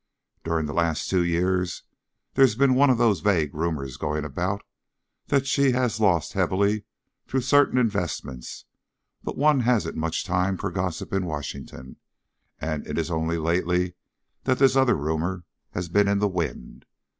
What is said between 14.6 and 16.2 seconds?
other rumour has been in